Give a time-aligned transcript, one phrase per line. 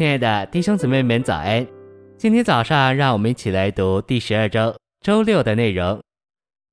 [0.00, 1.66] 亲爱的弟兄姊妹们，早安！
[2.16, 6.02] 今天早上，让我们一起来读第十二周周六的内容。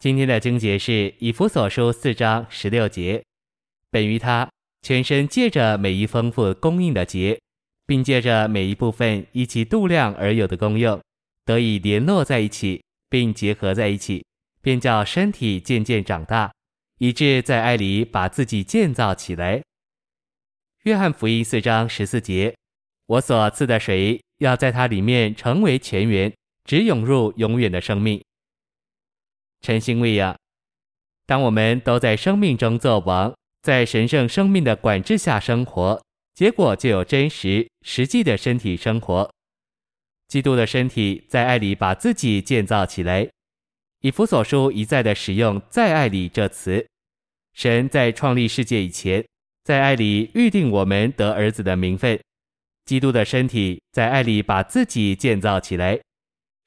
[0.00, 3.22] 今天的经节是以弗所书四章十六节。
[3.92, 4.50] 本于他
[4.82, 7.38] 全身借着每一丰富供应的节，
[7.86, 11.00] 并借着每一部分依其度量而有的功用，
[11.44, 14.26] 得以联络在一起，并结合在一起，
[14.60, 16.50] 便叫身体渐渐长大，
[16.98, 19.62] 以致在爱里把自己建造起来。
[20.82, 22.56] 约翰福音四章十四节。
[23.12, 26.32] 我所赐的水要在它里面成为泉源，
[26.64, 28.22] 直涌入永远的生命。
[29.60, 30.34] 晨星喂养，
[31.26, 36.02] 当我们都在生命中作王，在神圣生命的管制下生活，
[36.34, 39.30] 结果就有真实实际的身体生活。
[40.28, 43.28] 基督的身体在爱里把自己建造起来。
[44.00, 46.86] 以弗所书一再的使用“在爱里”这词。
[47.52, 49.22] 神在创立世界以前，
[49.64, 52.18] 在爱里预定我们得儿子的名分。
[52.84, 56.00] 基督的身体在爱里把自己建造起来，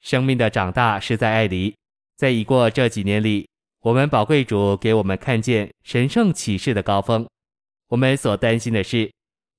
[0.00, 1.74] 生命的长大是在爱里。
[2.16, 3.46] 在已过这几年里，
[3.80, 7.26] 我们宝贵主给我们看见神圣启示的高峰。
[7.88, 9.12] 我们所担心的是，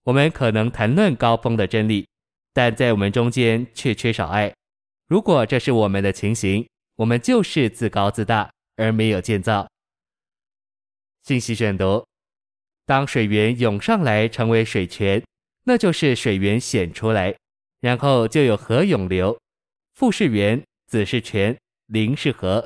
[0.03, 2.07] 我们可能谈论高峰的真理，
[2.53, 4.51] 但在我们中间却缺少爱。
[5.07, 9.69] 如果这是我们的情形，我们就是自高自大而没有建造。
[11.23, 12.03] 信息选读：
[12.85, 15.21] 当水源涌上来，成为水泉。
[15.67, 17.35] 那就是水源显出来，
[17.81, 19.37] 然后就有河涌流。
[19.95, 22.65] 父是源，子是泉，灵是河。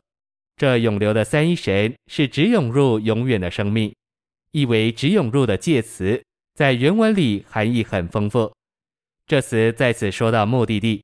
[0.55, 3.91] 这涌流的三一神是直涌入永远的生命，
[4.51, 8.53] 意为直涌入的介词，在原文里含义很丰富。
[9.25, 11.03] 这词在此说到目的地，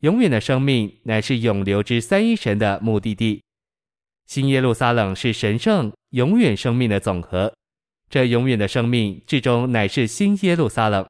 [0.00, 3.40] 永远的生命乃是涌流之三一神的目的地。
[4.26, 7.54] 新耶路撒冷是神圣永远生命的总和，
[8.10, 11.06] 这永远的生命至终乃是新耶路撒冷。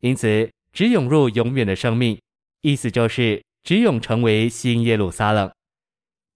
[0.00, 2.18] 因此，直涌入永远的生命，
[2.62, 5.50] 意思就是直涌成为新耶路撒冷。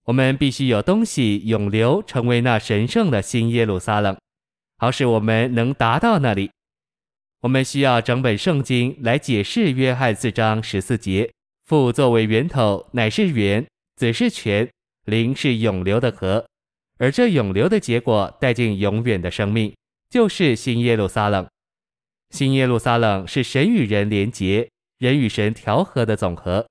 [0.04, 4.16] 我们必须有东西涌流，成为那神圣的新耶路撒冷，
[4.78, 6.50] 好使我们能达到那里。
[7.42, 11.30] 我们需要整本圣经来解释约翰四章十四节：
[11.66, 13.64] 父作为源头，乃是源；
[13.96, 14.66] 子是泉；
[15.04, 16.44] 灵是涌流的河。
[16.98, 19.72] 而这涌流的结果带进永远的生命，
[20.10, 21.46] 就是新耶路撒冷。
[22.32, 24.66] 新耶路撒冷是神与人连结、
[24.98, 26.66] 人与神调和的总和，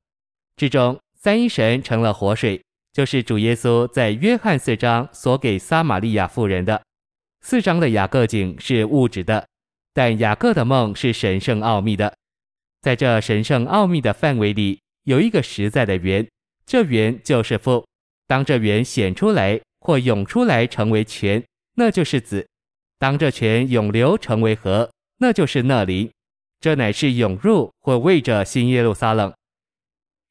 [0.57, 2.59] 之中三一神成了活水，
[2.91, 6.81] 就是主耶稣在约翰四章所给撒玛利亚妇人的。
[7.41, 9.47] 四章的雅各井是物质的，
[9.93, 12.11] 但雅各的梦是神圣奥秘的。
[12.81, 16.27] 在这神圣奥秘的范围里，有一个实在的源，
[16.65, 17.85] 这源就是父。
[18.25, 21.43] 当这源显出来或涌出来成为泉，
[21.75, 22.43] 那就是子；
[22.97, 24.89] 当这泉涌流成为河。
[25.21, 26.11] 那就是那里，
[26.59, 29.31] 这乃是涌入或为着新耶路撒冷。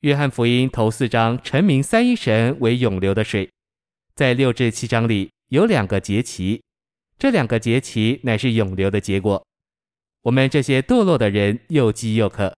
[0.01, 3.49] 约翰福音头四章陈明三一神为涌流的水，
[4.17, 6.61] 在六至七章里有两个节期，
[7.17, 9.47] 这两个节期乃是涌流的结果。
[10.23, 12.53] 我们这些堕落的人又饥又渴，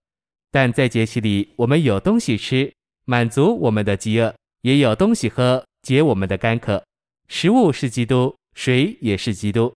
[0.51, 2.73] 但在节期里我们有东西吃，
[3.05, 6.83] 满足我们的饥饿；也有东西喝，解我们的干渴。
[7.29, 9.75] 食物是基督，水也是基督。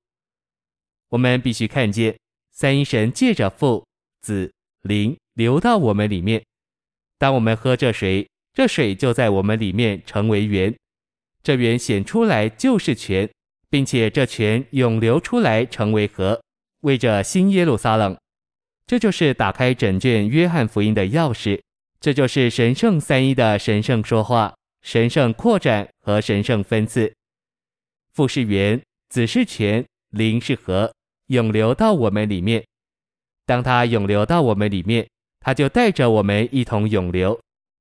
[1.11, 2.17] 我们必须看见。
[2.59, 3.87] 三一神借着父、
[4.23, 4.51] 子、
[4.81, 6.43] 灵流到我们里面。
[7.19, 10.75] 当我们喝这水，这水就在我们里面成为源。
[11.43, 13.29] 这源显出来就是泉，
[13.69, 16.41] 并且这泉涌流出来成为河，
[16.81, 18.17] 为着新耶路撒冷。
[18.87, 21.61] 这就是打开整卷约翰福音的钥匙。
[22.01, 27.13] 这就是神圣三一的神圣说话、神圣扩展和神圣分赐。
[28.15, 28.81] 父是源，
[29.11, 30.91] 子是泉，灵是河。
[31.27, 32.65] 涌流到我们里面，
[33.45, 35.07] 当它涌流到我们里面，
[35.41, 37.39] 它就带着我们一同涌流。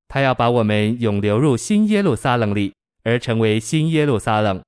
[0.08, 2.74] 它要把我们涌流入新耶路撒冷里，
[3.04, 4.62] 而成为新耶路撒冷。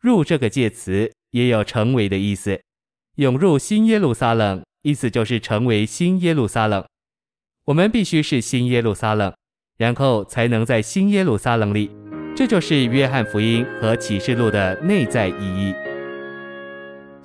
[0.00, 2.60] 入这个介词也有成为的意思。
[3.16, 6.84] 涌入新耶路撒冷，意思就是成为新耶路撒冷。
[7.64, 9.32] 我们必须是新耶路撒冷，
[9.78, 11.90] 然后才能在新耶路撒冷里。
[12.36, 15.85] 这就是约翰福音和启示录的内在意义。